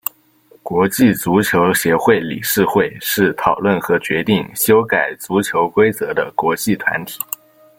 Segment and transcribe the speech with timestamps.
[0.63, 7.19] 国际足球协会理事会是讨论和决定修改足球规则的国际团体。